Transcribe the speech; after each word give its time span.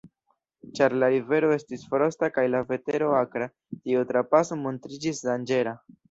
Ĉar 0.77 0.93
la 1.01 1.07
rivero 1.15 1.49
estis 1.55 1.83
frosta 1.91 2.29
kaj 2.37 2.45
la 2.53 2.61
vetero 2.71 3.09
akra, 3.17 3.47
tiu 3.83 4.01
trapaso 4.13 4.57
montriĝis 4.63 5.21
danĝera. 5.29 5.75